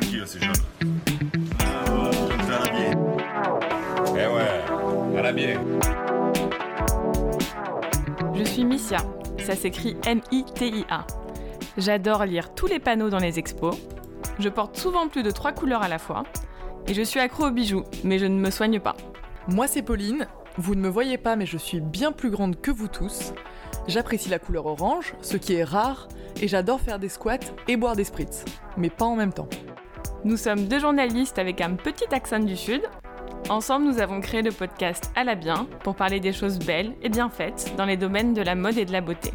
[0.00, 0.52] tranquille, ces jeunes.
[4.12, 5.60] Eh ouais, à la bien.
[8.34, 8.98] Je suis Missia,
[9.38, 11.06] ça s'écrit M-I-T-I-A.
[11.76, 13.76] J'adore lire tous les panneaux dans les expos.
[14.38, 16.24] Je porte souvent plus de trois couleurs à la fois.
[16.86, 18.96] Et je suis accro aux bijoux, mais je ne me soigne pas.
[19.48, 20.26] Moi c'est Pauline,
[20.56, 23.32] vous ne me voyez pas mais je suis bien plus grande que vous tous.
[23.86, 26.08] J'apprécie la couleur orange, ce qui est rare,
[26.40, 28.44] et j'adore faire des squats et boire des spritz,
[28.76, 29.48] mais pas en même temps.
[30.22, 32.82] Nous sommes deux journalistes avec un petit accent du Sud.
[33.48, 37.08] Ensemble, nous avons créé le podcast À la bien pour parler des choses belles et
[37.08, 39.32] bien faites dans les domaines de la mode et de la beauté.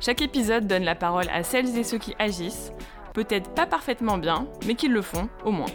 [0.00, 2.72] Chaque épisode donne la parole à celles et ceux qui agissent,
[3.12, 5.70] peut-être pas parfaitement bien, mais qui le font au moins.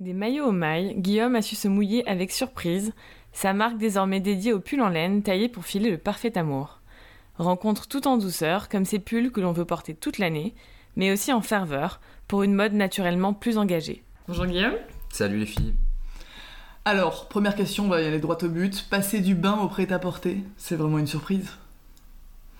[0.00, 2.92] Des maillots aux mailles, Guillaume a su se mouiller avec surprise,
[3.30, 6.80] sa marque désormais dédiée aux pulls en laine taillés pour filer le parfait amour.
[7.36, 10.56] Rencontre tout en douceur, comme ces pulls que l'on veut porter toute l'année,
[10.98, 14.02] mais aussi en ferveur, pour une mode naturellement plus engagée.
[14.26, 14.74] Bonjour Guillaume.
[15.10, 15.74] Salut les filles.
[16.84, 18.86] Alors, première question, on va y aller droit au but.
[18.90, 21.48] Passer du bain au prêt-à-porter, c'est vraiment une surprise?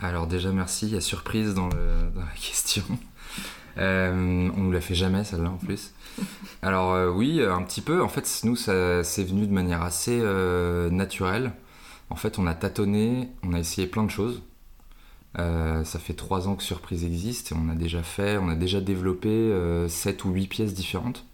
[0.00, 2.84] Alors déjà merci, il y a surprise dans, le- dans la question.
[3.78, 5.92] Euh, on nous l'a fait jamais celle-là en plus.
[6.62, 8.02] Alors euh, oui, un petit peu.
[8.02, 11.52] En fait, nous, ça c'est venu de manière assez euh, naturelle.
[12.10, 14.42] En fait, on a tâtonné, on a essayé plein de choses.
[15.38, 18.54] Euh, ça fait trois ans que Surprise existe et on a déjà fait, on a
[18.54, 21.24] déjà développé euh, 7 ou 8 pièces différentes.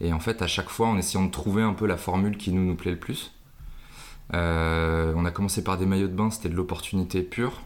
[0.00, 2.52] Et en fait, à chaque fois, en essayant de trouver un peu la formule qui
[2.52, 3.32] nous, nous plaît le plus.
[4.32, 7.62] Euh, on a commencé par des maillots de bain, c'était de l'opportunité pure.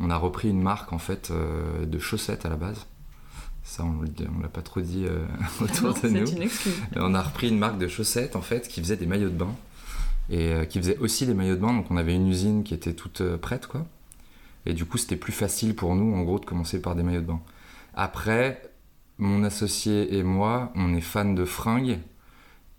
[0.00, 2.86] On a repris une marque en fait euh, de chaussettes à la base.
[3.62, 5.06] Ça, on ne l'a pas trop dit
[5.62, 6.26] autour de nous.
[6.28, 6.48] Une
[6.96, 9.54] on a repris une marque de chaussettes en fait qui faisait des maillots de bain
[10.28, 11.72] et qui faisait aussi des maillots de bain.
[11.72, 13.86] Donc on avait une usine qui était toute prête quoi.
[14.66, 17.20] Et du coup c'était plus facile pour nous en gros de commencer par des maillots
[17.20, 17.40] de bain.
[17.94, 18.62] Après,
[19.18, 21.98] mon associé et moi, on est fans de fringues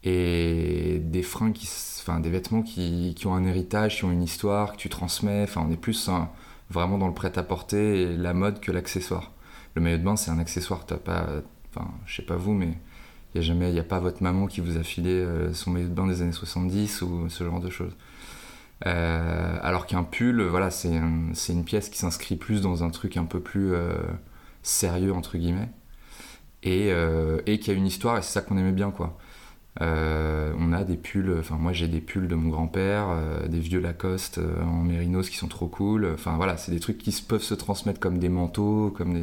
[0.03, 1.67] et des fringues qui,
[2.01, 5.43] enfin des vêtements qui, qui ont un héritage, qui ont une histoire, que tu transmets.
[5.43, 6.29] Enfin on est plus hein,
[6.69, 9.31] vraiment dans le prêt-à-porter et la mode que l'accessoire.
[9.75, 10.85] Le maillot de bain c'est un accessoire.
[10.85, 11.27] T'as pas,
[11.73, 12.77] enfin je sais pas vous mais
[13.35, 15.93] il n'y a a pas votre maman qui vous a filé euh, son maillot de
[15.93, 17.95] bain des années 70 ou ce genre de choses.
[18.85, 22.89] Euh, alors qu'un pull, voilà, c'est un- c'est une pièce qui s'inscrit plus dans un
[22.89, 23.95] truc un peu plus euh,
[24.63, 25.69] sérieux entre guillemets
[26.63, 29.17] et, euh, et qui a une histoire et c'est ça qu'on aimait bien quoi.
[29.81, 33.07] On a des pulls, enfin moi j'ai des pulls de mon grand-père,
[33.49, 36.11] des vieux Lacoste en mérinos qui sont trop cool.
[36.13, 39.13] Enfin voilà, c'est des trucs qui peuvent se transmettre comme des manteaux, comme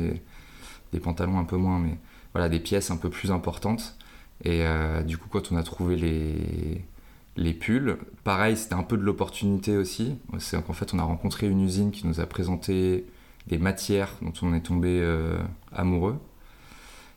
[0.93, 1.99] des, pantalons un peu moins, mais
[2.35, 3.97] voilà, des pièces un peu plus importantes.
[4.45, 4.65] Et
[5.07, 6.85] du coup, quand on a trouvé les,
[7.37, 10.19] les pulls, pareil, c'était un peu de l'opportunité aussi.
[10.39, 13.07] C'est qu'en fait, on a rencontré une usine qui nous a présenté
[13.47, 15.39] des matières dont on est tombé euh,
[15.73, 16.19] amoureux.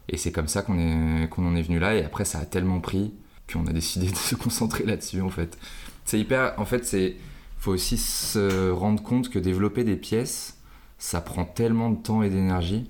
[0.08, 1.96] Et c'est comme ça qu'on en est venu là.
[1.96, 3.14] Et après, ça a tellement pris
[3.52, 5.58] qu'on a décidé de se concentrer là-dessus, en fait.
[6.06, 6.54] C'est hyper.
[6.58, 7.18] En fait, c'est.
[7.58, 10.60] faut aussi se rendre compte que développer des pièces,
[10.98, 12.90] ça prend tellement de temps et d'énergie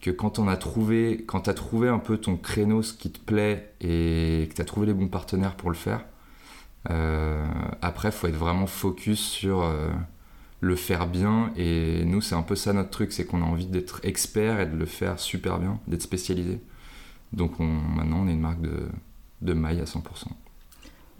[0.00, 3.18] que quand on a trouvé, quand t'as trouvé un peu ton créneau, ce qui te
[3.18, 6.04] plaît et que t'as trouvé les bons partenaires pour le faire,
[6.86, 9.90] après faut être vraiment focus sur euh,
[10.60, 13.66] le faire bien et nous c'est un peu ça notre truc, c'est qu'on a envie
[13.66, 16.60] d'être expert et de le faire super bien, d'être spécialisé.
[17.32, 18.88] Donc on, maintenant on est une marque de,
[19.42, 20.00] de maille à 100%.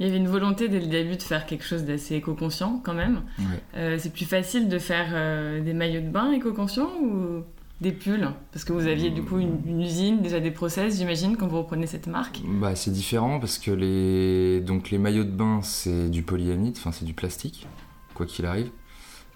[0.00, 2.94] Il y avait une volonté dès le début de faire quelque chose d'assez éco-conscient quand
[2.94, 3.22] même.
[3.38, 3.44] Ouais.
[3.76, 7.44] Euh, c'est plus facile de faire euh, des maillots de bain éco-conscients ou
[7.80, 11.46] des pulls Parce que vous aviez du coup une, usine, déjà des process, j'imagine, quand
[11.48, 12.40] vous reprenez cette marque.
[12.46, 16.92] Bah, c'est différent parce que les, donc, les maillots de bain, c'est du polyamide, enfin
[16.92, 17.66] c'est du plastique,
[18.14, 18.70] quoi qu'il arrive.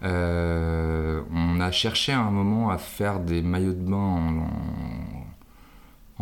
[0.04, 4.48] Euh, on a cherché à un moment à faire des maillots de bain en,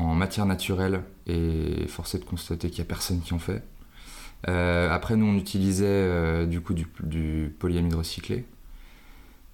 [0.02, 3.62] en- matière naturelle et force est de constater qu'il n'y a personne qui en fait.
[4.48, 8.46] Euh, après, nous, on utilisait euh, du coup du polyamide recyclé.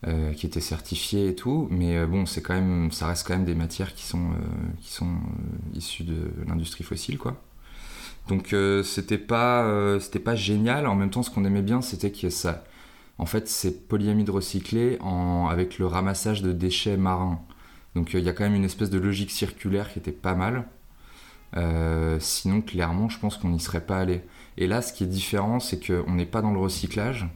[0.09, 3.35] Euh, qui était certifié et tout, mais euh, bon, c'est quand même, ça reste quand
[3.35, 5.13] même des matières qui sont, euh, qui sont
[5.75, 7.41] issues de l'industrie fossile, quoi.
[8.27, 8.55] Donc
[8.85, 10.87] c'était pas, c'était pas génial.
[10.87, 12.65] En même temps, ce qu'on aimait bien, c'était que ça,
[13.19, 14.99] en fait, c'est polyamide recyclé
[15.51, 17.41] avec le ramassage de déchets marins.
[17.97, 20.69] Donc il y a quand même une espèce de logique circulaire qui était pas mal.
[22.21, 24.23] Sinon, clairement, je pense qu'on n'y serait pas allé.
[24.57, 27.27] Et là, ce qui est différent, c'est qu'on n'est pas dans le recyclage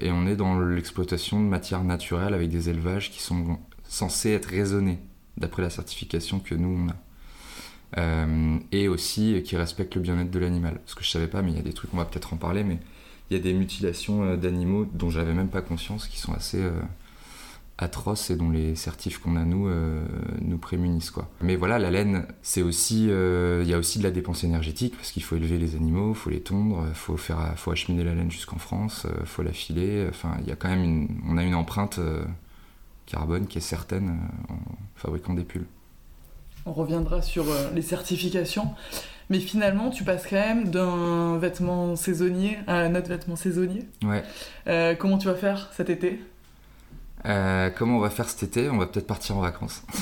[0.00, 4.46] et on est dans l'exploitation de matières naturelles avec des élevages qui sont censés être
[4.46, 4.98] raisonnés
[5.36, 6.96] d'après la certification que nous on a.
[7.98, 10.80] Euh, et aussi qui respectent le bien-être de l'animal.
[10.86, 12.36] Ce que je savais pas, mais il y a des trucs, on va peut-être en
[12.36, 12.78] parler, mais
[13.30, 16.60] il y a des mutilations euh, d'animaux dont j'avais même pas conscience qui sont assez,
[16.60, 16.72] euh,
[17.78, 20.02] atroces et dont les certifs qu'on a nous euh,
[20.40, 21.28] nous prémunissent quoi.
[21.42, 24.96] Mais voilà, la laine, c'est aussi, euh, il y a aussi de la dépense énergétique
[24.96, 28.30] parce qu'il faut élever les animaux, faut les tondre, faut faire, faut acheminer la laine
[28.30, 30.06] jusqu'en France, euh, faut la filer.
[30.08, 32.24] Enfin, il y a quand même une, on a une empreinte euh,
[33.04, 34.58] carbone qui est certaine en
[34.94, 35.66] fabriquant des pulls.
[36.64, 37.44] On reviendra sur
[37.74, 38.70] les certifications.
[39.28, 43.84] Mais finalement, tu passes quand même d'un vêtement saisonnier à un autre vêtement saisonnier.
[44.04, 44.24] Ouais.
[44.96, 46.20] Comment tu vas faire cet été?
[47.26, 48.70] Euh, comment on va faire cet été?
[48.70, 49.82] On va peut-être partir en vacances.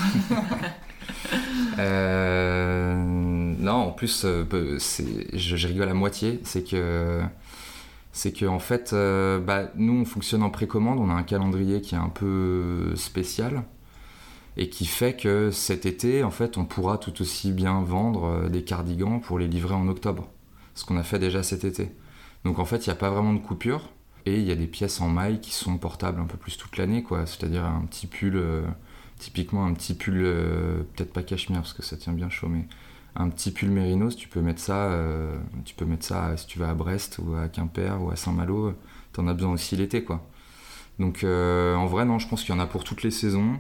[1.79, 6.41] Euh, non, en plus, euh, bah, c'est- je, je rigole à moitié.
[6.45, 7.21] C'est que,
[8.13, 10.99] c'est que en fait, euh, bah, nous, on fonctionne en précommande.
[11.01, 13.65] On a un calendrier qui est un peu spécial
[14.57, 18.63] et qui fait que cet été, en fait, on pourra tout aussi bien vendre des
[18.63, 20.29] cardigans pour les livrer en octobre.
[20.75, 21.91] Ce qu'on a fait déjà cet été.
[22.45, 23.91] Donc en fait, il n'y a pas vraiment de coupure.
[24.27, 26.77] Et il y a des pièces en maille qui sont portables un peu plus toute
[26.79, 27.27] l'année, quoi.
[27.27, 28.63] C'est-à-dire un petit pull, euh,
[29.19, 32.67] typiquement un petit pull, euh, peut-être pas cachemire parce que ça tient bien chaud, mais
[33.17, 36.59] un petit pull mérinos, tu peux mettre ça, euh, tu peux mettre ça si tu
[36.59, 38.75] vas à Brest ou à Quimper ou à Saint-Malo,
[39.13, 40.27] t'en as besoin aussi l'été, quoi.
[40.99, 43.59] Donc en vrai, non, je pense qu'il y en a pour toutes les saisons.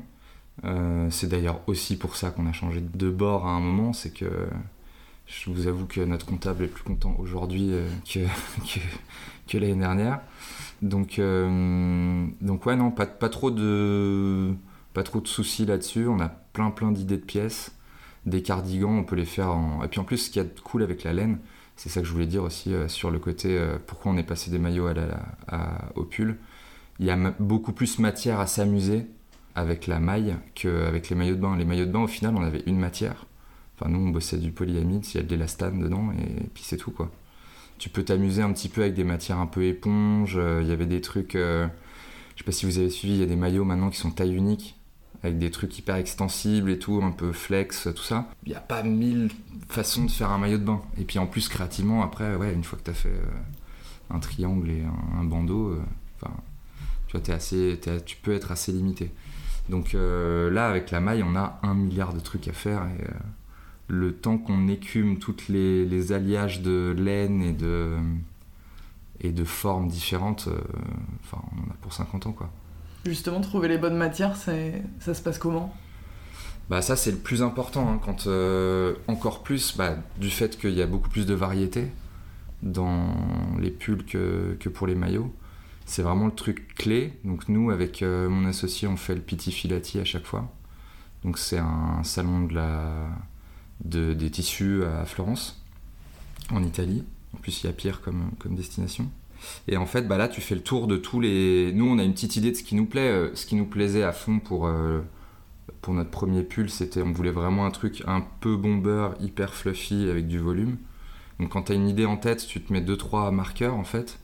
[1.10, 4.26] C'est d'ailleurs aussi pour ça qu'on a changé de bord à un moment, c'est que
[5.26, 7.72] je vous avoue que notre comptable est plus content aujourd'hui
[8.08, 8.20] que,
[9.46, 10.20] que l'année dernière.
[10.82, 14.52] Donc, euh, donc ouais, non, pas, pas trop de,
[14.92, 16.06] pas trop de soucis là-dessus.
[16.06, 17.72] On a plein plein d'idées de pièces.
[18.26, 19.82] Des cardigans, on peut les faire en...
[19.84, 21.38] Et puis en plus, ce qui est cool avec la laine,
[21.76, 24.22] c'est ça que je voulais dire aussi euh, sur le côté euh, pourquoi on est
[24.22, 26.38] passé des maillots à la, au pull.
[27.00, 29.06] Il y a beaucoup plus matière à s'amuser
[29.54, 31.56] avec la maille qu'avec les maillots de bain.
[31.56, 33.26] Les maillots de bain, au final, on avait une matière.
[33.76, 36.76] Enfin, nous, on bossait du polyamide, il y a de l'élastane dedans, et puis c'est
[36.76, 37.10] tout, quoi.
[37.84, 40.38] Tu peux t'amuser un petit peu avec des matières un peu éponges.
[40.38, 41.34] euh, Il y avait des trucs...
[41.34, 41.68] euh,
[42.34, 44.10] je sais pas si vous avez suivi, il y a des maillots maintenant qui sont
[44.10, 44.80] taille unique,
[45.22, 48.30] avec des trucs hyper extensibles et tout, un peu flex, tout ça.
[48.44, 49.30] Il n'y a pas mille
[49.68, 50.80] façons de faire un maillot de bain.
[50.96, 54.18] Et puis en plus, créativement, après, ouais, une fois que tu as fait euh, un
[54.18, 54.82] triangle et
[55.20, 55.78] un, bandeau,
[56.20, 59.10] tu vois, t'es assez, tu peux être assez limité.
[59.68, 62.86] Donc là, avec la maille, on a un milliard de trucs à faire.
[62.98, 63.04] Et,
[63.88, 67.96] le temps qu'on écume toutes les, les alliages de laine et de,
[69.20, 70.58] et de formes différentes, euh,
[71.22, 72.50] enfin, on en a pour 50 ans, quoi.
[73.04, 75.74] Justement, trouver les bonnes matières, c'est- ça se passe comment?
[76.70, 80.72] Bah ça c'est le plus important, hein, quand euh, encore plus bah, du fait qu'il
[80.72, 81.88] y a beaucoup plus de variété
[82.62, 83.14] dans
[83.60, 85.30] les pulls que, que pour les maillots.
[85.84, 87.12] C'est vraiment le truc clé.
[87.24, 90.50] Donc nous avec euh, mon associé on fait le Pitti Filati à chaque fois.
[91.22, 93.08] Donc c'est un salon de la,
[93.84, 95.62] de, des tissus à Florence,
[96.50, 97.04] en Italie.
[97.34, 99.10] En plus il y a pire comme, destination.
[99.68, 101.72] Et en fait bah là tu fais le tour de tous les...
[101.74, 103.10] Nous on a une petite idée de ce qui nous plaît.
[103.10, 104.66] Euh, Ce qui nous plaisait à fond pour...
[104.66, 105.00] euh,
[105.80, 110.08] pour notre premier pull, c'était on voulait vraiment un truc un peu bomber, hyper fluffy
[110.08, 110.76] avec du volume.
[111.38, 113.84] Donc quand tu as une idée en tête, tu te mets deux trois marqueurs en
[113.84, 114.18] fait.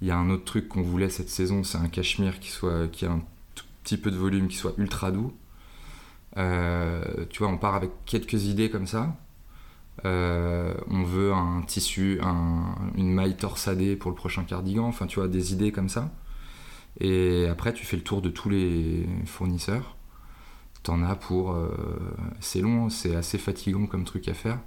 [0.00, 2.88] Il y a un autre truc qu'on voulait cette saison, c'est un cachemire qui soit
[2.88, 3.22] qui a un
[3.54, 5.32] tout petit peu de volume, qui soit ultra doux.
[6.36, 9.16] Euh, tu vois, on part avec quelques idées comme ça.
[10.04, 14.86] Euh, on veut un tissu, un- une maille torsadée pour le prochain cardigan.
[14.86, 16.10] Enfin, tu vois, des idées comme ça.
[17.00, 19.96] Et après, tu fais le tour de tous les fournisseurs.
[20.82, 21.52] T'en as pour.
[21.52, 21.68] euh,
[22.40, 24.58] c'est long, c'est assez fatigant comme truc à faire.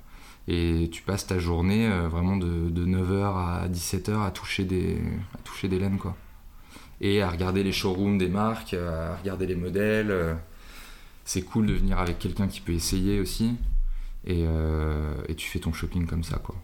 [0.47, 4.97] Et tu passes ta journée vraiment de, de 9h à 17h à toucher des,
[5.35, 6.15] à toucher des laines, quoi.
[7.01, 10.37] Et à regarder les showrooms des marques, à regarder les modèles.
[11.29, 13.55] C'est cool de venir avec quelqu'un qui peut essayer aussi.
[14.25, 16.55] Et, euh, et tu fais ton shopping comme ça, quoi.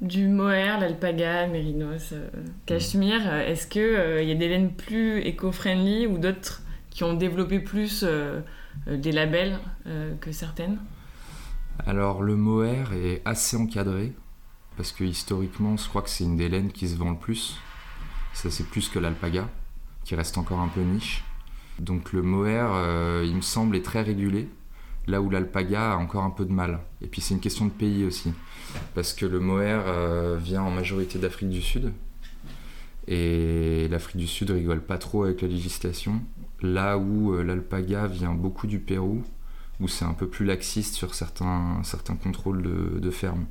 [0.00, 2.30] Du mohair, l'alpaga, mérinos, euh,
[2.64, 7.60] cachemire, euh, est-ce qu'il y a des laines plus éco-friendly ou d'autres qui ont développé
[7.60, 8.06] plus
[8.86, 9.58] des labels
[10.22, 10.78] que certaines?
[11.84, 14.14] Alors le mohair est assez encadré
[14.78, 17.60] parce que historiquement, je crois que c'est une des laines qui se vend le plus.
[18.32, 19.46] Ça c'est plus que l'alpaga,
[20.04, 21.22] qui reste encore un peu niche.
[21.78, 24.48] Donc le mohair, euh, il me semble, est très régulé,
[25.06, 26.80] là où l'alpaga a encore un peu de mal.
[27.00, 28.32] Et puis c'est une question de pays aussi,
[28.94, 31.92] parce que le mohair euh, vient en majorité d'Afrique du Sud,
[33.06, 36.20] et l'Afrique du Sud rigole pas trop avec la législation,
[36.60, 39.22] là où euh, l'alpaga vient beaucoup du Pérou,
[39.80, 43.46] où c'est un peu plus laxiste sur certains, certains contrôles de, de ferme.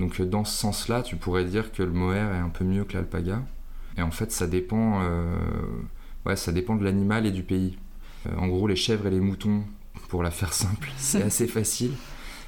[0.00, 2.94] Donc dans ce sens-là, tu pourrais dire que le mohair est un peu mieux que
[2.94, 3.40] l'alpaga.
[3.96, 5.00] Et en fait, ça dépend,
[6.26, 7.76] ouais, ça dépend de l'animal et du pays.
[8.26, 9.64] Euh, en gros, les chèvres et les moutons,
[10.08, 11.92] pour la faire simple, c'est assez facile.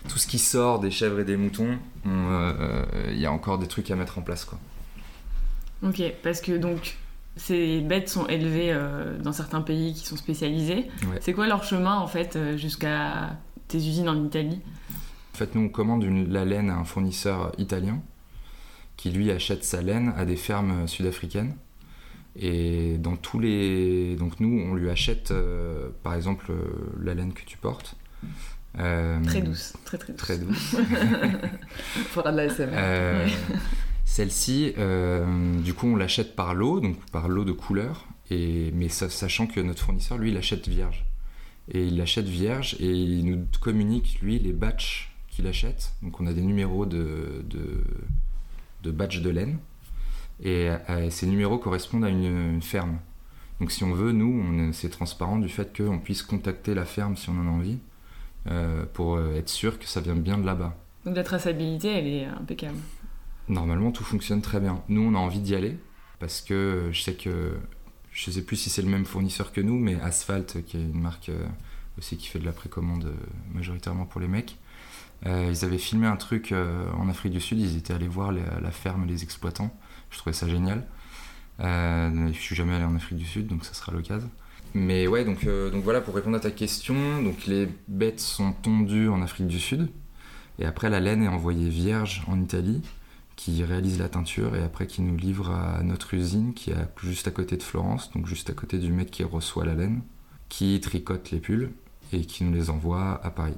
[0.08, 3.58] Tout ce qui sort des chèvres et des moutons, il euh, euh, y a encore
[3.58, 4.44] des trucs à mettre en place.
[4.44, 4.58] Quoi.
[5.82, 6.96] Ok, parce que donc
[7.36, 10.86] ces bêtes sont élevées euh, dans certains pays qui sont spécialisés.
[11.10, 11.18] Ouais.
[11.20, 13.36] C'est quoi leur chemin en fait jusqu'à
[13.68, 14.60] tes usines en Italie?
[15.34, 18.00] En fait, nous, on commande une- la laine à un fournisseur italien
[18.96, 21.54] qui, lui, achète sa laine à des fermes sud-africaines.
[22.38, 24.16] Et dans tous les.
[24.16, 26.56] Donc, nous, on lui achète, euh, par exemple, euh,
[27.02, 27.96] la laine que tu portes.
[28.78, 30.22] Euh, Très douce, très très douce.
[30.22, 30.76] Très douce.
[32.10, 33.30] Faudra de la SMR.
[34.04, 34.74] Celle-ci,
[35.64, 39.46] du coup, on l'achète par lot, donc par lot de couleurs, et, mais sa- sachant
[39.46, 41.04] que notre fournisseur, lui, il achète vierge.
[41.72, 45.92] Et il l'achète vierge et il nous communique, lui, les batchs qu'il achète.
[46.02, 47.82] Donc on a des numéros de, de,
[48.84, 49.58] de batchs de laine.
[50.42, 52.98] Et euh, ces numéros correspondent à une, une ferme.
[53.60, 57.30] Donc si on veut, nous, c'est transparent du fait qu'on puisse contacter la ferme si
[57.30, 57.78] on en a envie,
[58.48, 60.76] euh, pour euh, être sûr que ça vient bien de là-bas.
[61.04, 62.76] Donc la traçabilité, elle est impeccable.
[63.48, 64.82] Normalement, tout fonctionne très bien.
[64.88, 65.78] Nous, on a envie d'y aller
[66.18, 67.54] parce que je sais que
[68.10, 71.00] je sais plus si c'est le même fournisseur que nous, mais Asphalt, qui est une
[71.00, 71.30] marque
[71.98, 73.12] aussi qui fait de la précommande
[73.52, 74.56] majoritairement pour les mecs,
[75.26, 77.60] euh, ils avaient filmé un truc en Afrique du Sud.
[77.60, 79.74] Ils étaient allés voir la, la ferme, les exploitants.
[80.10, 80.84] Je trouvais ça génial.
[81.60, 84.30] Euh, je suis jamais allé en Afrique du Sud, donc ça sera l'occasion.
[84.74, 88.52] Mais ouais, donc, euh, donc voilà, pour répondre à ta question, donc les bêtes sont
[88.52, 89.88] tondues en Afrique du Sud,
[90.58, 92.82] et après la laine est envoyée vierge en Italie,
[93.36, 97.28] qui réalise la teinture, et après qui nous livre à notre usine qui est juste
[97.28, 100.02] à côté de Florence, donc juste à côté du mec qui reçoit la laine,
[100.48, 101.70] qui tricote les pulls,
[102.12, 103.56] et qui nous les envoie à Paris.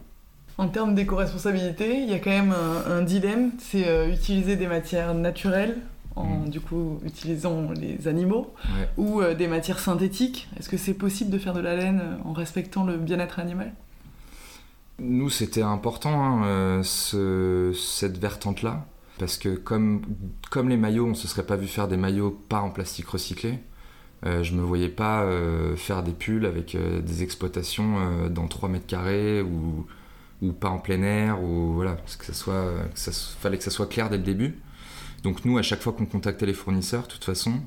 [0.57, 5.15] En termes d'éco-responsabilité, il y a quand même un, dilemme, c'est euh, utiliser des matières
[5.15, 5.77] naturelles,
[6.19, 6.49] en Mm.
[6.51, 8.89] du coup utilisant les animaux, Ouais.
[8.97, 10.49] ou euh, des matières synthétiques.
[10.59, 13.73] Est-ce que c'est possible de faire de la laine euh, en respectant le bien-être animal?
[15.01, 18.85] Nous, c'était important, hein, euh, ce- cette vertente-là,
[19.19, 20.03] parce que comme,
[20.51, 23.61] comme les maillots, on se serait pas vu faire des maillots pas en plastique recyclé,
[24.27, 25.25] euh, je me voyais pas
[25.77, 29.87] faire des pulls avec des exploitations dans 3 mètres carrés ou,
[30.43, 33.65] ou pas en plein air, ou voilà, parce que ça soit, que ça fallait que
[33.65, 34.59] ça soit clair dès le début.
[35.23, 37.61] Donc nous, à chaque fois qu'on contactait les fournisseurs, de toute façon,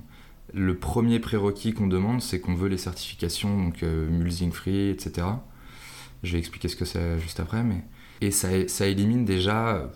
[0.53, 5.27] le premier prérequis qu'on demande, c'est qu'on veut les certifications, donc euh, free, etc.
[6.24, 7.84] Je vais expliquer ce que c'est juste après, mais
[8.22, 9.89] et ça, élimine déjà,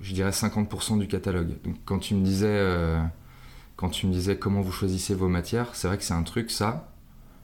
[0.00, 1.60] je dirais 50% du catalogue.
[1.64, 3.02] Donc quand tu me disais, euh,
[3.76, 6.52] quand tu me disais comment vous choisissez vos matières, c'est vrai que c'est un truc
[6.52, 6.92] ça.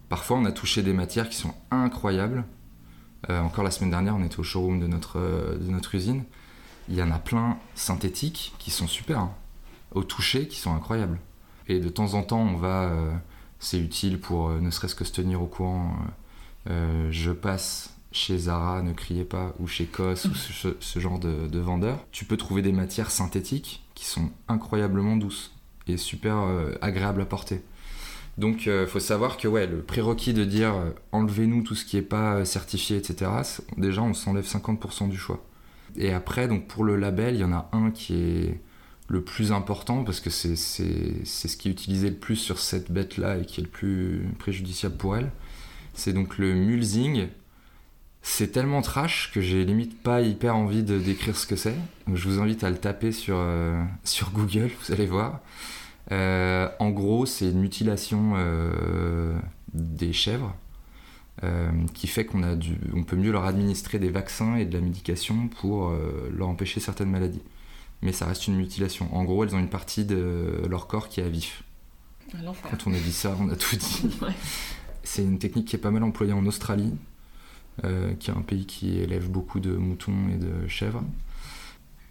[0.09, 2.45] Parfois, on a touché des matières qui sont incroyables.
[3.29, 6.23] Euh, encore la semaine dernière, on était au showroom de notre, euh, de notre usine.
[6.89, 9.35] Il y en a plein synthétiques qui sont super, hein.
[9.95, 11.19] au toucher qui sont incroyables.
[11.69, 13.13] Et de temps en temps, on va, euh,
[13.59, 15.97] c'est utile pour euh, ne serait-ce que se tenir au courant.
[16.71, 21.47] euh, je passe chez Zara, ne criez pas, ou chez COS, ou ce, genre de,
[21.47, 22.03] de vendeurs.
[22.11, 25.53] Tu peux trouver des matières synthétiques qui sont incroyablement douces
[25.87, 26.37] et super
[26.81, 27.63] agréables à porter.
[28.39, 30.75] Donc il faut savoir que ouais, le prérequis de dire
[31.13, 33.31] enlevez-nous tout ce qui n'est pas certifié, etc.,
[33.77, 35.43] déjà on s'enlève 50% du choix.
[35.97, 38.61] Et après, donc pour le label, il y en a un qui est
[39.09, 43.39] le plus important parce que c'est ce qui est utilisé le plus sur cette bête-là
[43.39, 45.31] et qui est le plus préjudiciable pour elle.
[45.95, 47.29] C'est donc le mulesing.
[48.21, 51.77] C'est tellement trash que j'ai limite pas hyper envie de décrire ce que c'est.
[52.13, 53.83] Je vous invite à le taper sur, euh,
[54.35, 55.41] Google, vous allez voir.
[56.13, 59.39] Euh, en gros, c'est une mutilation euh,
[59.73, 60.55] des chèvres
[61.95, 62.57] qui fait qu'on a
[62.95, 66.81] on peut mieux leur administrer des vaccins et de la médication pour euh, leur empêcher
[66.81, 67.43] certaines maladies.
[68.03, 69.15] Mais ça reste une mutilation.
[69.15, 71.63] En gros, elles ont une partie de leur corps qui est à vif.
[72.45, 72.71] L'enfer.
[72.71, 74.11] Quand on a dit ça, on a tout dit.
[74.23, 74.35] Ouais.
[75.03, 76.93] C'est une technique qui est pas mal employée en Australie,
[77.85, 81.03] euh, qui est un pays qui élève beaucoup de moutons et de chèvres.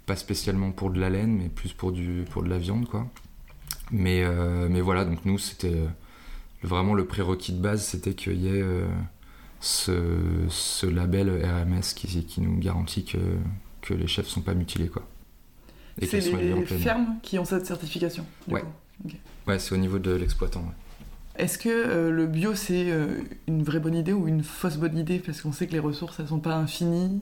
[0.07, 3.07] Pas spécialement pour de la laine, mais plus pour, du, pour de la viande, quoi.
[3.91, 5.87] Mais, euh, mais voilà, donc nous, c'était euh,
[6.63, 8.87] vraiment le prérequis de base, c'était qu'il y ait euh,
[9.59, 9.93] ce,
[10.49, 13.17] ce label RMS qui, qui nous garantit que,
[13.81, 15.03] que les chèvres sont pas mutilés, quoi.
[15.99, 16.57] Et C'est les air.
[16.79, 18.25] fermes qui ont cette certification.
[18.47, 18.63] Ouais.
[19.47, 20.61] Ouais, c'est au niveau de l'exploitant.
[20.61, 21.43] ouais.
[21.43, 24.97] Est-ce que euh, le bio c'est euh, une vraie bonne idée ou une fausse bonne
[24.97, 25.19] idée?
[25.19, 27.21] Parce qu'on sait que les ressources elles sont pas infinies.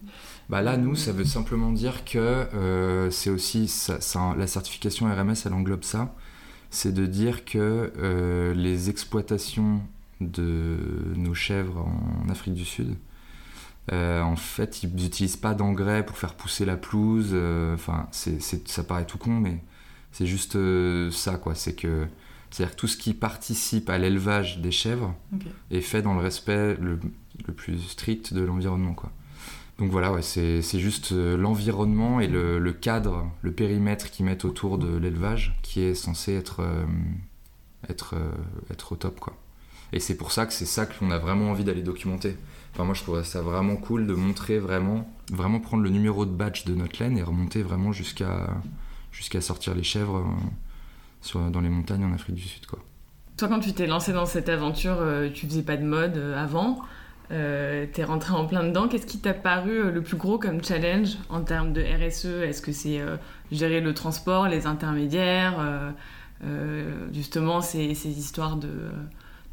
[0.50, 5.06] Bah là, nous, ça veut simplement dire que euh, c'est aussi ça, ça- la certification
[5.14, 6.14] RMS, elle englobe ça.
[6.70, 9.82] C'est de dire que les exploitations
[10.22, 10.78] de
[11.16, 12.96] nos chèvres en Afrique du Sud,
[13.92, 17.30] euh, en fait, ils n'utilisent pas d'engrais pour faire pousser la pelouse.
[17.34, 19.62] euh, Enfin, ça paraît tout con, mais
[20.12, 21.54] c'est juste euh, ça, quoi.
[21.56, 22.08] C'est que
[22.50, 25.14] c'est-à-dire que tout ce qui participe à l'élevage des chèvres
[25.72, 27.00] est fait dans le respect le,
[27.48, 29.12] le plus strict de l'environnement, quoi.
[29.78, 34.78] Donc voilà, ouais, c'est juste l'environnement et le, le cadre, le périmètre qu'ils mettent autour
[34.78, 36.62] de l'élevage qui est censé être,
[37.90, 38.16] être,
[38.72, 39.36] être au top, quoi.
[39.94, 42.38] Et c'est pour ça que c'est ça qu'on a vraiment envie d'aller documenter.
[42.74, 46.32] Enfin, moi, je trouve ça vraiment cool de montrer vraiment, vraiment prendre le numéro de
[46.32, 48.50] badge de notre laine et remonter vraiment jusqu'à
[49.12, 50.26] jusqu'à sortir les chèvres
[51.36, 52.66] euh, dans les montagnes en Afrique du Sud.
[53.38, 56.42] Toi, quand tu t'es lancé dans cette aventure, euh, tu faisais pas de mode euh,
[56.42, 56.82] avant.
[57.32, 58.88] Euh, t'es rentré en plein dedans.
[58.88, 62.62] Qu'est-ce qui t'a paru euh, le plus gros comme challenge en termes de RSE Est-ce
[62.62, 63.02] que c'est
[63.52, 65.94] gérer le transport, les intermédiaires,
[67.12, 68.70] justement ces, ces histoires de,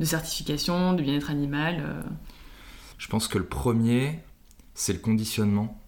[0.00, 2.02] de certification, de bien-être animal euh,
[2.98, 4.20] Je pense que le premier,
[4.74, 5.80] c'est le conditionnement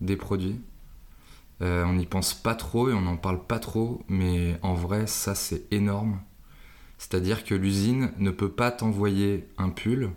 [0.00, 0.60] des produits.
[1.62, 5.06] Euh, on n'y pense pas trop et on n'en parle pas trop, mais en vrai,
[5.06, 6.20] ça c'est énorme.
[6.98, 10.10] C'est-à-dire que l'usine ne peut pas t'envoyer un pull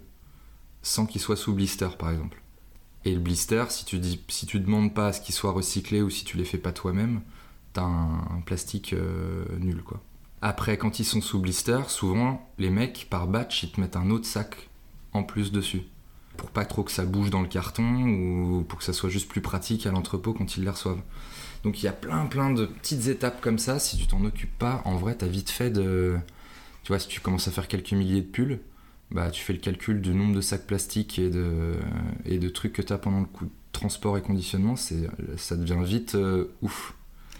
[0.81, 2.41] sans qu'il soit sous blister, par exemple.
[3.05, 6.37] Et le blister, si tu demandes pas à ce qu'il soit recyclé ou si tu
[6.37, 7.21] les fais pas toi-même,
[7.73, 10.01] t'as un, un plastique euh, nul, quoi.
[10.41, 14.09] Après, quand ils sont sous blister, souvent les mecs par batch, ils te mettent un
[14.09, 14.69] autre sac
[15.13, 15.83] en plus dessus
[16.39, 19.27] pour pas trop que ça bouge dans le carton ou pour que ça soit juste
[19.27, 21.01] plus pratique à l'entrepôt quand ils les reçoivent.
[21.63, 23.77] Donc il y a plein plein de petites étapes comme ça.
[23.77, 26.17] Si tu t'en occupes pas, en vrai, t'as vite fait de.
[26.83, 28.59] Tu vois, si tu commences à faire quelques milliers de pulls,
[29.11, 31.73] bah tu fais le calcul du nombre de sacs plastiques et de,
[32.23, 33.27] et de trucs que t'as pendant le
[33.73, 36.95] transport et conditionnement, ça devient vite euh, ouf.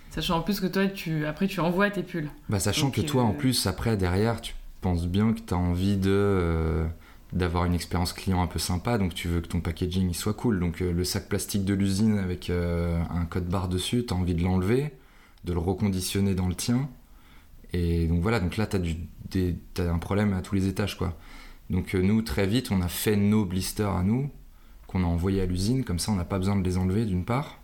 [0.10, 2.30] Sachant en plus que toi, tu, après, tu envoies tes pulls.
[2.50, 5.54] Bah, sachant Donc, que toi, euh, en plus, après, derrière, tu penses bien que tu
[5.54, 6.88] as envie de euh,
[7.34, 10.34] d'avoir une expérience client un peu sympa, donc tu veux que ton packaging il soit
[10.34, 10.60] cool.
[10.60, 14.18] Donc euh, le sac plastique de l'usine avec euh, un code barre dessus, tu as
[14.18, 14.94] envie de l'enlever,
[15.46, 16.90] de le reconditionner dans le tien.
[17.74, 18.78] Et donc voilà, donc là, tu
[19.78, 21.16] as, un problème à tous les étages, quoi.
[21.70, 24.32] Donc euh, nous, très vite, on a fait nos blisters à nous,
[24.88, 27.26] qu'on a envoyés à l'usine, comme ça, on n'a pas besoin de les enlever, d'une
[27.26, 27.59] part.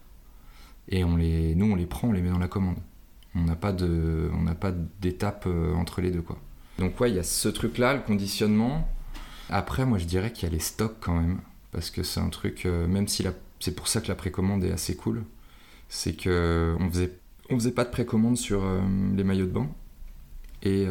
[0.90, 2.78] Et on les, nous, on les prend, on les met dans la commande.
[3.36, 6.38] On n'a pas de, on n'a pas d'étape euh, entre les deux quoi.
[6.80, 8.88] Donc ouais, il y a ce truc là, le conditionnement.
[9.50, 11.40] Après, moi je dirais qu'il y a les stocks quand même,
[11.72, 13.26] parce que c'est un truc, euh, même si
[13.60, 15.24] c'est pour ça que la précommande est assez cool,
[15.90, 17.18] c'est que on faisait,
[17.50, 18.80] on faisait pas de précommande sur euh,
[19.16, 19.68] les maillots de bain.
[20.64, 20.88] Et,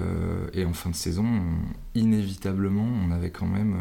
[0.52, 3.76] et en fin de saison, on- inévitablement, on avait quand même,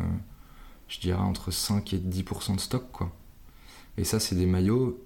[0.87, 3.11] je dirais, entre 5 et 10% de stock quoi.
[3.99, 4.99] Et ça, c'est des maillots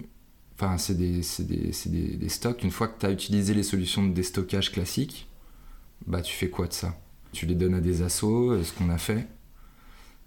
[0.59, 2.63] Enfin, c'est des, des, des- des stocks.
[2.63, 5.27] Une fois que tu as utilisé les solutions de déstockage classiques,
[6.07, 6.95] bah tu fais quoi de ça?
[7.33, 9.27] Tu les donnes à des assos, euh, ce qu'on a fait,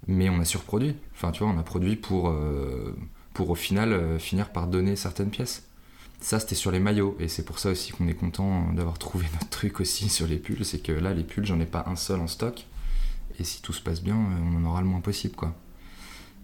[0.06, 0.96] mais on a surproduit.
[1.14, 2.96] Enfin, tu vois, on a produit pour, euh,
[3.34, 5.64] pour au final euh, finir par donner certaines pièces.
[6.20, 9.26] Ça, c'était sur les maillots, et c'est pour ça aussi qu'on est content d'avoir trouvé
[9.34, 10.64] notre truc aussi sur les pulls.
[10.64, 12.66] C'est que là, les pulls, j'en ai pas un seul en stock,
[13.38, 15.54] et si tout se passe bien, on en aura le moins possible, quoi.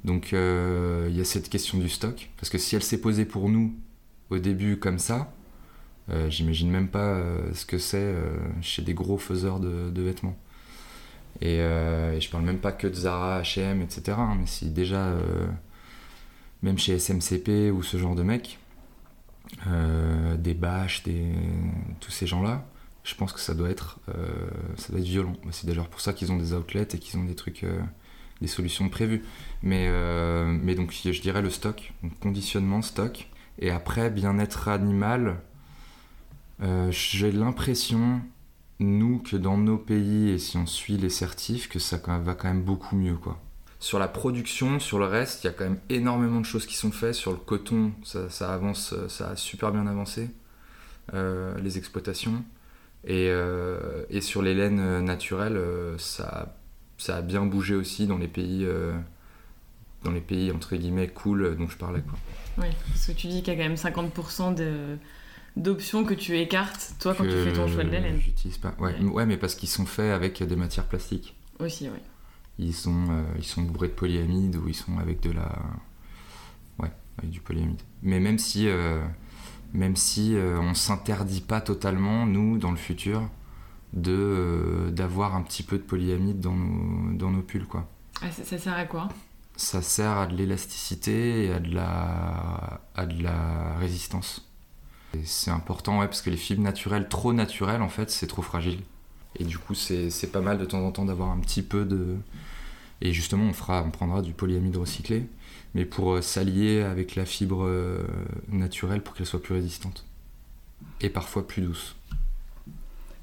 [0.05, 3.25] Donc euh, il y a cette question du stock, parce que si elle s'est posée
[3.25, 3.75] pour nous
[4.31, 5.33] au début comme ça,
[6.11, 8.15] euh, j'imagine même pas euh, ce que c'est
[8.63, 10.37] chez des gros faiseurs de, vêtements.
[11.41, 14.17] Et, je parle même pas que de Zara, H&M, etc.
[14.19, 15.15] hein, mais si déjà,
[16.63, 18.59] même chez SMCP ou ce genre de mecs,
[20.39, 21.03] des bâches,
[22.01, 22.65] tous ces gens-là,
[23.05, 23.99] je pense que ça doit être,
[24.77, 25.35] ça doit être violent.
[25.51, 27.67] C'est d'ailleurs pour ça qu'ils ont des outlets et qu'ils ont des trucs,
[28.40, 29.25] des solutions prévues.
[29.62, 33.29] Mais, euh, mais donc je dirais le stock, conditionnement, stock.
[33.59, 35.40] Et après, bien-être animal,
[36.62, 38.20] euh, j'ai l'impression,
[38.81, 42.49] nous, que dans nos pays, et si on suit les certifs, que ça va quand
[42.49, 43.16] même beaucoup mieux.
[43.16, 43.40] quoi.
[43.81, 46.77] Sur la production, sur le reste, il y a quand même énormément de choses qui
[46.77, 47.14] sont faites.
[47.14, 50.31] Sur le coton, ça, avance, ça a super bien avancé,
[51.14, 52.44] euh, les exploitations.
[53.09, 53.31] Et,
[54.11, 55.61] et sur les laines naturelles,
[55.96, 56.56] ça,
[56.99, 58.97] ça a bien bougé aussi dans les pays, euh,
[60.05, 62.01] dans les pays entre guillemets cool dont je parlais.
[62.03, 62.19] Quoi.
[62.59, 64.97] Oui, parce que tu dis qu'il y a quand même 50% de-
[65.57, 68.19] d'options que tu écartes, toi, quand tu fais ton choix de la laine.
[68.21, 68.75] J'utilise pas.
[68.79, 69.05] Ouais, Ouais.
[69.11, 71.35] ouais, mais parce qu'ils sont faits avec des matières plastiques.
[71.59, 71.99] Aussi, oui.
[72.59, 75.51] Ils sont, euh, ils sont bourrés de polyamide ou ils sont avec de la.
[76.79, 77.81] Ouais, avec du polyamide.
[78.03, 79.03] Mais même si, euh,
[79.75, 83.29] même si euh, on s'interdit pas totalement, nous, dans le futur,
[83.92, 87.88] de euh, d'avoir un petit peu de polyamide dans nos, dans nos pulls, quoi.
[88.22, 89.09] Ah, ça, ça sert à quoi?
[89.57, 94.46] Ça sert à de l'élasticité et à de la, à de la résistance.
[95.25, 98.81] C'est important, ouais, parce que les fibres naturelles, trop naturelles, en fait, c'est trop fragile.
[99.38, 101.85] Et du coup, c'est c'est pas mal de temps en temps d'avoir un petit peu
[101.85, 102.16] de.
[103.01, 105.27] Et justement, on, fera, on prendra du polyamide recyclé,
[105.75, 108.07] mais pour euh, s'allier avec la fibre euh,
[108.49, 110.07] naturelle pour qu'elle soit plus résistante.
[111.01, 111.96] Et parfois plus douce.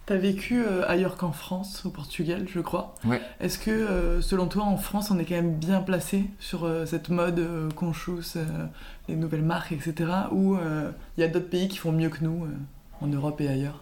[0.05, 2.95] T'as vécu euh, ailleurs qu'en France, au Portugal, je crois.
[3.05, 3.21] Ouais.
[3.39, 6.85] Est-ce que, euh, selon toi, en France, on est quand même bien placé sur euh,
[6.85, 8.65] cette mode conscious, euh,
[9.07, 10.11] les nouvelles marques, etc.
[10.31, 10.57] Ou
[11.17, 12.47] il y a d'autres pays qui font mieux que nous,
[12.99, 13.81] en Europe et ailleurs?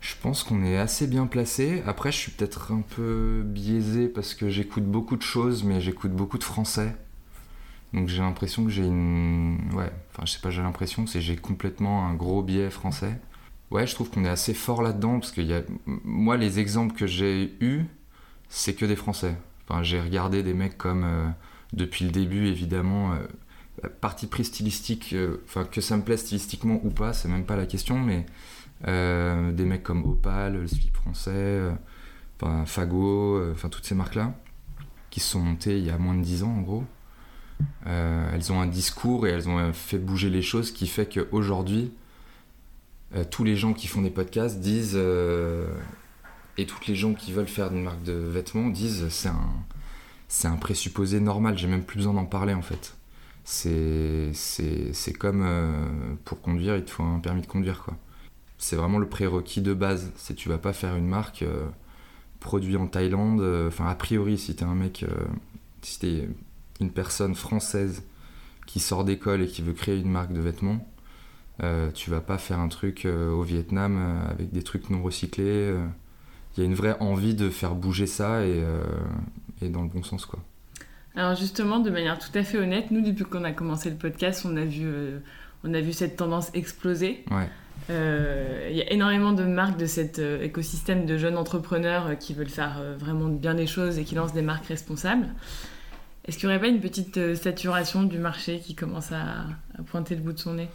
[0.00, 1.82] Je pense qu'on est assez bien placé.
[1.84, 6.12] Après, je suis peut-être un peu biaisé parce que j'écoute beaucoup de choses, mais j'écoute
[6.12, 6.94] beaucoup de français.
[7.92, 9.58] Donc j'ai l'impression que j'ai une.
[9.74, 13.18] Ouais, enfin, je sais pas, j'ai l'impression que j'ai complètement un gros biais français.
[13.70, 15.62] Ouais, je trouve qu'on est assez fort là-dedans parce que y a...
[15.86, 17.84] moi, les exemples que j'ai eus,
[18.48, 19.36] c'est que des français.
[19.68, 21.04] Enfin, j'ai regardé des mecs comme.
[21.04, 21.28] euh,
[21.72, 23.12] depuis le début, évidemment.
[23.14, 23.18] euh,
[24.00, 27.56] parti pris stylistique, euh, enfin que ça me plaise stylistiquement ou pas, c'est même pas
[27.56, 28.26] la question, mais
[28.88, 31.60] euh, des mecs comme Opal, le slip français,
[32.66, 34.34] Fago, enfin toutes ces marques-là,
[35.10, 36.84] qui se sont montées il y a moins de 10 ans en gros.
[37.86, 41.92] Elles ont un discours et elles ont fait bouger les choses qui fait qu'aujourd'hui,
[43.14, 45.66] euh, tous les gens qui font des podcasts disent, euh,
[46.56, 49.50] et toutes les gens qui veulent faire une marque de vêtements disent, c'est un,
[50.28, 52.96] c'est un présupposé normal, j'ai même plus besoin d'en parler en fait.
[53.44, 54.32] C'est,
[55.18, 57.96] comme euh, pour conduire, il te faut un permis de conduire quoi.
[58.58, 60.12] C'est vraiment le prérequis de base.
[60.16, 61.44] C'est tu vas pas faire une marque
[62.40, 63.40] produit en Thaïlande.
[63.66, 65.04] Enfin, a priori, si t'es un mec,
[65.80, 66.28] si t'es
[66.78, 68.02] une personne française
[68.66, 70.86] qui sort d'école et qui veut créer une marque de vêtements,
[71.62, 75.02] euh, tu vas pas faire un truc euh, au Vietnam euh, avec des trucs non
[75.02, 75.44] recyclés.
[75.46, 75.86] euh.
[76.56, 78.64] Il y a une vraie envie de faire bouger ça et,
[79.62, 80.40] et dans le bon sens quoi.
[81.14, 84.44] Alors justement, de manière tout à fait honnête, nous, depuis qu'on a commencé le podcast,
[84.44, 84.84] on a vu,
[85.62, 87.24] on a vu cette tendance exploser.
[87.30, 87.48] Ouais.
[87.88, 92.82] Il y a énormément de marques de cet écosystème de jeunes entrepreneurs qui veulent faire
[92.98, 95.28] vraiment bien les choses et qui lancent des marques responsables.
[96.26, 99.46] Est-ce qu'il n'y aurait pas une petite saturation du marché qui commence à,
[99.78, 100.68] à pointer le bout de son nez?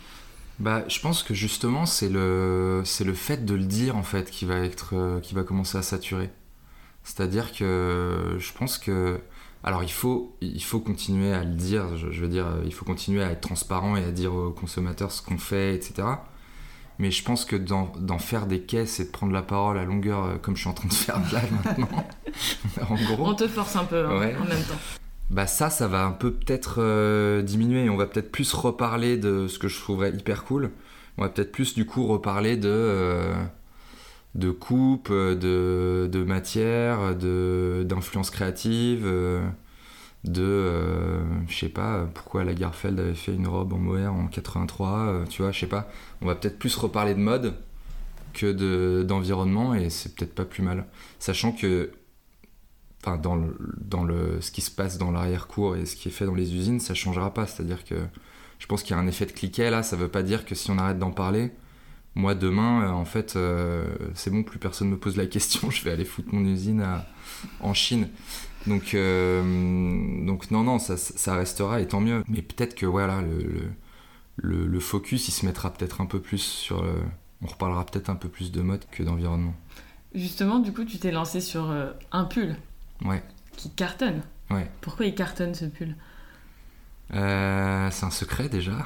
[0.60, 4.30] Bah, je pense que justement, c'est le, c'est le fait de le dire en fait
[4.32, 6.30] qui va être, euh, qui va commencer à saturer.
[7.04, 9.20] C'est-à-dire que je pense que,
[9.64, 11.98] alors il faut, il faut continuer à le dire.
[11.98, 15.12] Je, je veux dire, il faut continuer à être transparent et à dire aux consommateurs
[15.12, 16.08] ce qu'on fait, etc.
[16.98, 19.84] Mais je pense que d'en, d'en faire des caisses et de prendre la parole à
[19.84, 21.90] longueur, euh, comme je suis en train de faire là maintenant,
[22.90, 23.28] en gros.
[23.28, 24.36] On te force un peu hein, Ouais.
[24.40, 24.80] en même temps.
[25.30, 29.48] Bah ça, ça va un peu peut-être euh, diminuer on va peut-être plus reparler de
[29.48, 30.72] ce que je trouverais hyper cool.
[31.18, 33.34] On va peut-être plus du coup reparler de, euh,
[34.36, 39.42] de coupe, de, de matière, de, d'influence créative, euh,
[40.26, 44.90] de, euh, je sais pas, pourquoi Lagerfeld avait fait une robe en mohair en 83,
[44.92, 45.90] euh, tu vois, je sais pas.
[46.22, 47.56] On va peut-être plus reparler de mode
[48.34, 50.86] que de, d'environnement et c'est peut-être pas plus mal.
[51.20, 51.92] Sachant que
[53.06, 56.12] enfin dans le, dans le ce qui se passe dans l'arrière-cour et ce qui est
[56.12, 57.46] fait dans les usines ça changera pas.
[57.46, 57.96] C'est à dire que
[58.60, 59.84] je pense qu'il y a un effet de cliquet là.
[59.84, 61.52] Ça veut pas dire que si on arrête d'en parler
[62.16, 65.84] moi demain euh, en fait euh, c'est bon plus personne me pose la question je
[65.84, 66.86] vais aller foutre mon usine
[67.60, 68.10] en Chine.
[68.68, 72.24] Donc euh, donc non non ça, restera et tant mieux.
[72.28, 76.84] Mais peut-être que voilà le, le, focus il se mettra peut-être un peu plus sur
[77.42, 79.54] on reparlera peut-être un peu plus de mode que d'environnement.
[80.16, 81.70] Justement, du coup, tu t'es lancé sur
[82.12, 82.56] un pull
[83.04, 83.24] ouais
[83.56, 84.22] qui cartonne.
[84.50, 84.70] Ouais.
[84.82, 85.96] Pourquoi il cartonne ce pull?
[87.14, 88.74] Euh, c'est un secret déjà.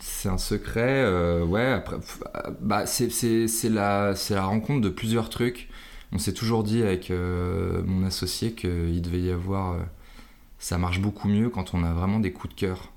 [0.00, 1.72] c'est un secret, euh, ouais.
[1.72, 5.68] Après, euh, bah, c'est, c'est, c'est la, c'est la rencontre de plusieurs trucs.
[6.12, 9.76] On s'est toujours dit avec euh, mon associé qu'il devait y avoir.
[10.58, 12.92] ça marche beaucoup mieux quand on a vraiment des coups de cœur.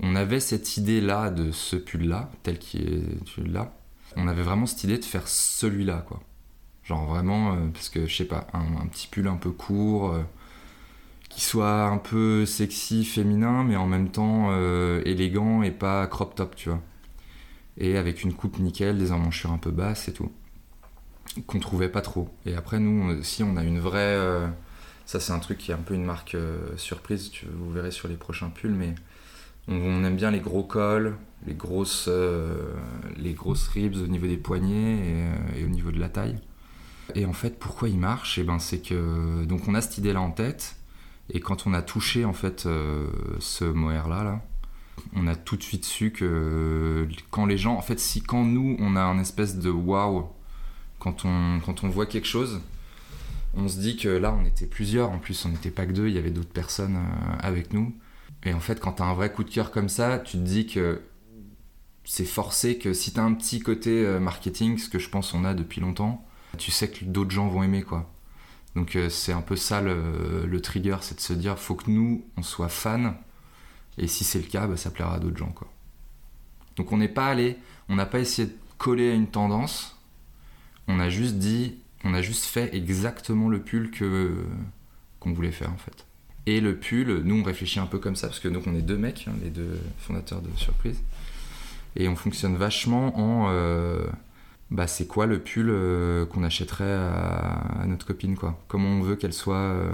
[0.00, 3.74] On avait cette idée-là de ce pull-là, tel qu'il est là.
[4.16, 6.20] On avait vraiment cette idée de faire celui-là, quoi.
[6.88, 10.12] Genre vraiment, euh, parce que je sais pas, un, petit pull un peu court.
[10.12, 10.22] euh,
[11.28, 16.34] qui soit un peu sexy, féminin, mais en même temps euh, élégant et pas crop
[16.34, 16.80] top, tu vois.
[17.76, 20.32] Et avec une coupe nickel, des emmanchures un peu basses et tout.
[21.46, 22.30] Qu'on trouvait pas trop.
[22.46, 24.16] Et après, nous aussi, on a une vraie.
[25.04, 26.36] ça, c'est un truc qui est un peu une marque
[26.76, 28.94] surprise, tu, vous verrez sur les prochains pulls, mais
[29.68, 32.08] on, aime bien les gros cols, les grosses,
[33.18, 36.38] les grosses ribs au niveau des poignets et, et au niveau de la taille.
[37.14, 38.38] Et en fait, pourquoi il marche?
[38.38, 39.44] Eh ben, c'est que.
[39.44, 40.78] Donc, on a cette idée-là en tête.
[41.30, 43.06] Et quand on a touché en fait euh,
[43.38, 44.40] ce mohair là, là,
[45.14, 48.76] on a tout de suite su que quand les gens, en fait, si quand nous
[48.80, 50.26] on a un espèce de waouh,
[50.98, 52.60] quand on, quand on voit quelque chose,
[53.54, 56.08] on se dit que là on était plusieurs, en plus on n'était pas que deux,
[56.08, 57.94] il y avait d'autres personnes euh, avec nous.
[58.44, 60.66] Et en fait, quand t'as un vrai coup de cœur comme ça, tu te dis
[60.66, 61.02] que
[62.04, 65.44] c'est forcé que si t'as un petit côté euh, marketing, ce que je pense on
[65.44, 68.10] a depuis longtemps, tu sais que d'autres gens vont aimer quoi.
[68.74, 71.90] Donc euh, c'est un peu ça le, le trigger, c'est de se dire faut que
[71.90, 73.14] nous on soit fans
[73.96, 75.68] et si c'est le cas, bah, ça plaira à d'autres gens quoi.
[76.76, 77.56] Donc on n'est pas allé,
[77.88, 79.96] on n'a pas essayé de coller à une tendance,
[80.86, 84.36] on a juste dit, on a juste fait exactement le pull que
[85.18, 86.06] qu'on voulait faire en fait.
[86.46, 88.82] Et le pull, nous on réfléchit un peu comme ça parce que donc on est
[88.82, 91.02] deux mecs, hein, les deux fondateurs de Surprise.
[91.96, 93.48] Et on fonctionne vachement en.
[93.50, 94.06] euh,
[94.70, 98.58] bah, c'est quoi le pull euh, qu'on achèterait à, à notre copine, quoi?
[98.68, 99.56] Comment on veut qu'elle soit.
[99.56, 99.90] euh,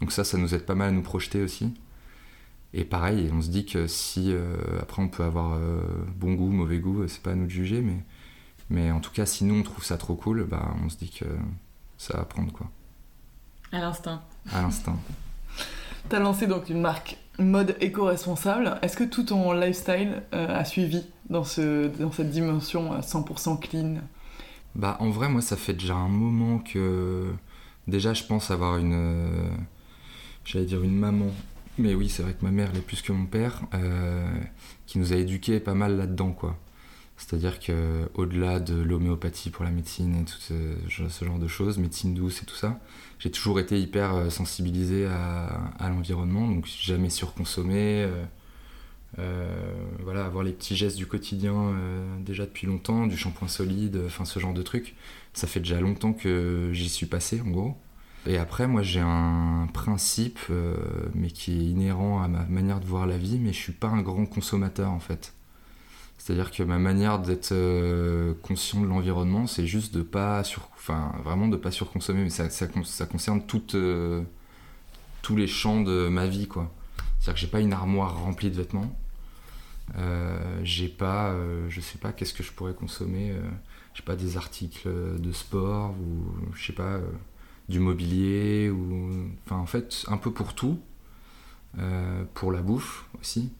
[0.00, 1.74] Donc, ça, ça nous aide pas mal à nous projeter aussi.
[2.74, 4.32] Et pareil, on se dit que si.
[4.32, 5.80] euh, après, on peut avoir euh,
[6.16, 7.96] bon goût, mauvais goût, c'est pas à nous de juger, mais.
[8.70, 11.08] Mais en tout cas, si nous on trouve ça trop cool, bah, on se dit
[11.10, 11.24] que
[11.96, 12.70] ça va prendre, quoi.
[13.72, 14.22] À l'instinct.
[14.52, 14.96] À l'instinct.
[16.10, 18.78] T'as lancé donc une marque mode éco-responsable.
[18.82, 21.04] Est-ce que tout ton lifestyle euh, a suivi?
[21.30, 23.96] Dans, ce, dans cette dimension euh, 100% clean
[24.74, 27.26] Bah en vrai moi ça fait déjà un moment que
[27.86, 29.48] déjà je pense avoir une euh,
[30.44, 31.30] j'allais dire une maman
[31.78, 34.28] mais oui c'est vrai que ma mère l'est plus que mon père euh,
[34.86, 36.56] qui nous a éduqués pas mal là-dedans quoi.
[37.16, 40.54] C'est-à-dire que au-delà de l'homéopathie pour la médecine et tout ce,
[40.88, 42.78] genre- de choses, médecine douce et tout ça,
[43.18, 48.04] j'ai toujours été hyper euh, sensibilisé à, l'environnement, donc jamais surconsommé.
[48.04, 48.24] euh, euh,
[49.16, 54.24] voilà, avoir les petits gestes du quotidien euh, déjà depuis longtemps, du shampoing solide, enfin
[54.24, 54.94] ce genre de trucs.
[55.32, 57.76] Ça fait déjà longtemps que j'y suis passé en gros.
[58.26, 60.76] Et après, moi j'ai un principe, euh,
[61.14, 63.88] mais qui est inhérent à ma manière de voir la vie, mais je suis pas
[63.88, 65.34] un grand consommateur en fait.
[66.18, 71.12] C'est-à-dire que ma manière d'être euh, conscient de l'environnement, c'est juste de pas sur, enfin
[71.24, 73.42] vraiment de pas surconsommer, mais ça, ça, con- ça concerne
[73.74, 74.22] euh,
[75.22, 76.72] tous les champs de ma vie quoi.
[77.18, 78.96] C'est-à-dire que j'ai pas une armoire remplie de vêtements.
[79.96, 83.30] Euh, j'ai pas, euh, je sais pas, qu'est-ce que je pourrais consommer.
[83.32, 83.40] euh,
[83.94, 87.02] j'ai pas des articles de sport ou je sais pas, euh,
[87.68, 89.10] du mobilier ou,
[89.46, 90.80] enfin en fait un peu pour tout,
[91.78, 93.52] Euh, pour la bouffe aussi.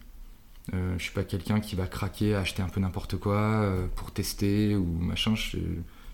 [0.73, 3.67] Je suis pas quelqu'un qui va craquer, acheter un peu n'importe quoi
[3.97, 5.35] pour tester ou machin.
[5.35, 5.59] Je,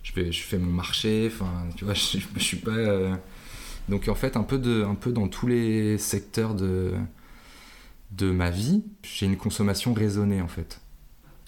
[0.03, 3.17] je, fais, mon marché, enfin tu vois, je, je suis pas.
[3.89, 6.93] Donc en fait un peu de, un peu dans tous les secteurs de
[8.17, 10.79] de ma vie, j'ai une consommation raisonnée en fait.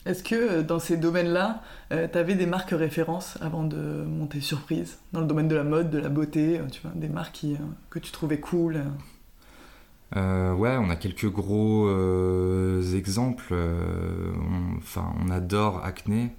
[0.06, 5.00] Est-ce que euh, dans ces domaines-là, euh, t'avais des marques références avant de monter surprise?
[5.12, 7.54] Dans le domaine de la mode, de la beauté, euh, tu vois, des marques qui,
[7.56, 7.58] euh,
[7.90, 8.78] que tu trouvais cool
[10.16, 10.54] euh?
[10.54, 11.90] Ouais, on a quelques gros
[12.96, 13.54] exemples.
[13.54, 16.30] on- Enfin, on, adore Acne,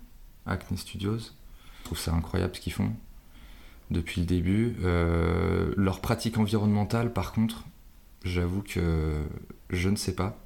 [0.46, 1.18] Acne Studios.
[1.18, 2.92] Je trouve ça incroyable ce qu'ils font
[3.90, 4.74] depuis le début.
[5.76, 7.64] Leur pratique environnementale, par contre,
[8.28, 9.22] j'avoue que
[9.70, 10.38] je ne sais pas.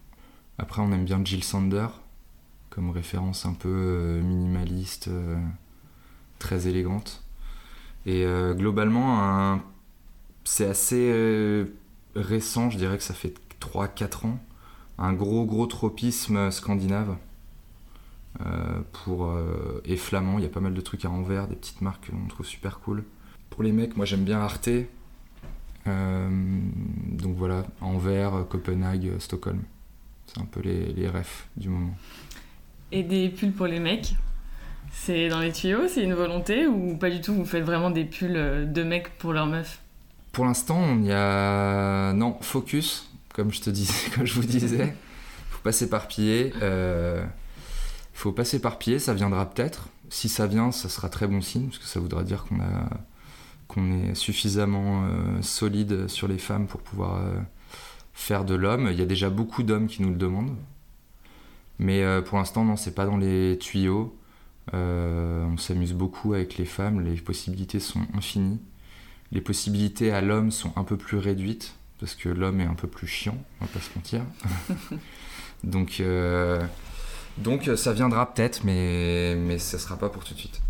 [0.58, 1.88] Après, on aime bien Jill Sander
[2.72, 5.36] comme référence un peu euh, minimaliste, euh,
[6.38, 7.22] très élégante.
[8.06, 9.60] Et euh, globalement,
[10.44, 11.66] c'est assez
[12.16, 14.40] récent, je dirais que ça fait 3-4 ans,
[14.98, 17.16] un gros gros tropisme scandinave
[18.92, 19.32] pour,
[19.84, 20.38] et flamand.
[20.38, 22.80] Il y a pas mal de trucs à Anvers, des petites marques qu'on trouve super
[22.80, 23.04] cool.
[23.50, 24.70] Pour les mecs, moi j'aime bien Arte.
[25.86, 26.28] Euh,
[27.10, 29.62] donc voilà, Anvers, Copenhague, Stockholm.
[30.26, 31.94] C'est un peu les, les refs du moment.
[32.92, 34.14] Et des pulls pour les mecs
[34.92, 38.04] C'est dans les tuyaux C'est une volonté Ou pas du tout Vous faites vraiment des
[38.04, 39.80] pulls euh, de mecs pour leurs meufs?
[40.32, 42.12] Pour l'instant, on y a.
[42.14, 44.94] Non, focus, comme je te disais, comme je vous disais.
[45.50, 46.52] Faut pas s'éparpiller.
[46.62, 47.22] euh,
[48.14, 49.88] Faut pas s'éparpiller, ça viendra peut-être.
[50.08, 52.88] Si ça vient, ça sera très bon signe, parce que ça voudra dire qu'on a
[53.72, 57.38] qu'on est suffisamment euh, solide sur les femmes pour pouvoir euh,
[58.12, 58.88] faire de l'homme.
[58.90, 60.56] Il y a déjà beaucoup d'hommes qui nous le demandent.
[61.78, 64.16] Mais euh, pour l'instant, non, c'est pas dans les tuyaux.
[64.74, 68.60] Euh, on s'amuse beaucoup avec les femmes, les possibilités sont infinies
[69.32, 72.88] les possibilités à l'homme sont un peu plus réduites parce que l'homme est un peu
[72.88, 74.22] plus chiant, on va pas se mentir.
[75.64, 76.64] donc, euh,
[77.38, 80.60] donc ça viendra peut-être, mais, mais ça sera pas pour tout de suite.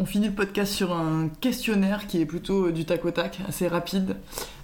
[0.00, 3.38] On finit le podcast sur un questionnaire qui est plutôt euh, du tac au tac,
[3.46, 4.16] assez rapide.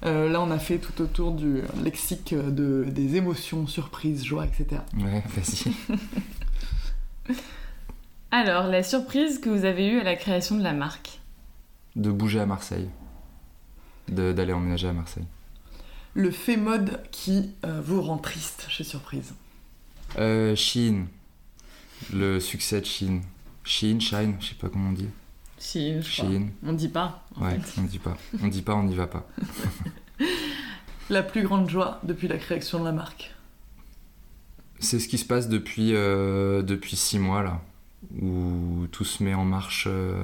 [0.02, 4.80] Euh, là, on a fait tout autour du lexique de, des émotions, surprises, joie, etc.
[4.96, 5.74] Ouais, vas-y.
[8.30, 11.20] Alors, la surprise que vous avez eue à la création de la marque
[11.96, 12.88] De bouger à Marseille.
[14.08, 15.26] D'aller emménager à Marseille.
[16.14, 19.34] Le fait mode qui euh, vous rend triste chez Surprise.
[20.18, 21.08] Euh, Shein.
[22.10, 23.20] Le succès de Shein.
[23.64, 25.10] Shein, Shine, je sais pas comment on dit.
[25.58, 26.30] Si, je crois.
[26.30, 26.48] Shein.
[26.64, 27.24] On dit pas.
[27.36, 27.80] en Ouais, fait.
[27.80, 28.16] on dit pas.
[28.42, 29.26] On dit pas, on n'y va pas.
[31.10, 33.32] La plus grande joie depuis la création de la marque.
[34.80, 37.62] C'est ce qui se passe depuis, euh, depuis six mois là,
[38.20, 40.20] où tout se met en marche, euh,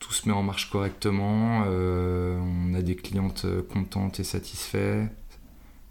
[0.00, 1.64] tout se met en marche correctement.
[1.68, 5.10] euh, on a des clientes contentes et satisfaites,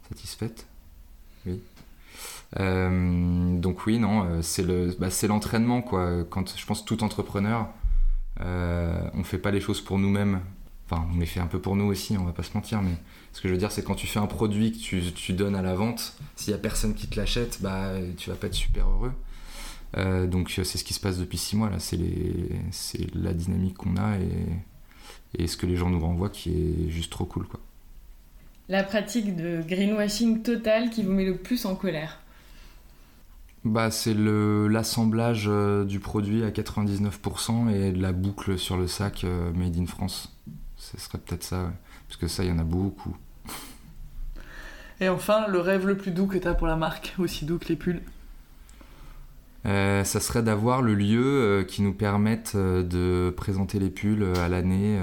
[0.10, 0.68] satisfaites,
[1.46, 1.62] oui.
[2.58, 6.26] Donc oui, non, euh, c'est le, bah, l'entraînement quoi.
[6.30, 7.70] Quand je pense tout entrepreneur,
[8.40, 10.42] euh, on fait pas les choses pour nous-mêmes.
[10.90, 12.96] Enfin, on les fait un peu pour nous aussi, on va pas se mentir, mais
[13.32, 15.62] ce que je veux dire, c'est quand tu fais un produit que tu, donnes à
[15.62, 18.90] la vente, s'il y a personne qui te l'achète, bah tu vas pas être super
[18.90, 19.14] heureux.
[19.98, 21.98] Euh, donc c'est ce qui se passe depuis six mois là, c'est
[23.14, 27.12] la dynamique qu'on a et, et ce que les gens nous renvoient qui est juste
[27.12, 27.60] trop cool quoi.
[28.70, 32.20] La pratique de greenwashing total qui vous met le plus en colère.
[33.64, 38.88] Bah, c'est le- l'assemblage euh, du produit à 99% et de la boucle sur le
[38.88, 40.36] sac euh, Made in France.
[40.78, 41.70] Ce serait peut-être ça, ouais.
[42.08, 43.16] Parce que ça, il y en a beaucoup.
[45.00, 47.68] Et enfin, le rêve le plus doux que t'as pour la marque, aussi doux que
[47.68, 48.02] les pulls.
[49.68, 54.26] Euh, ça serait d'avoir le lieu euh, qui nous permette euh, de présenter les pulls
[54.40, 54.98] à l'année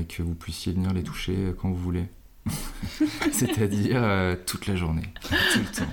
[0.00, 2.06] et que vous puissiez venir les toucher quand vous voulez.
[3.32, 5.92] C'est-à-dire euh, toute la journée, tout le temps.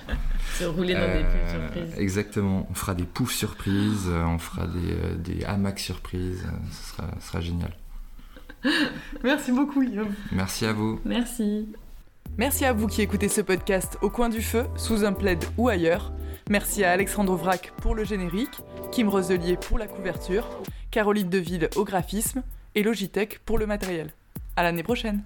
[0.58, 1.98] Se rouler dans des Euh, pulls surprises.
[1.98, 2.66] Exactement.
[2.70, 6.44] On fera des poufs surprises, euh, on fera des, euh, des hamacs surprises.
[6.46, 7.74] euh, Ce sera, ce sera génial.
[9.24, 10.14] Merci beaucoup, Guillaume.
[10.30, 11.00] Merci à vous.
[11.04, 11.68] Merci.
[12.38, 15.68] Merci à vous qui écoutez ce podcast au coin du feu, sous un plaid ou
[15.68, 16.12] ailleurs.
[16.50, 18.60] Merci à Alexandre Vrac pour le générique,
[18.90, 20.48] Kim Roselier pour la couverture,
[20.90, 22.42] Caroline Deville au graphisme
[22.74, 24.12] et Logitech pour le matériel.
[24.56, 25.22] À l'année prochaine!